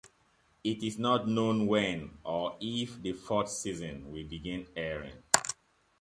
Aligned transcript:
It 0.63 0.81
is 0.81 0.97
not 0.97 1.27
known 1.27 1.67
when, 1.67 2.17
or 2.23 2.57
if 2.59 2.99
the 3.03 3.13
fourth 3.13 3.49
season 3.51 4.11
will 4.11 4.25
begin 4.27 4.65
airing. 4.75 5.21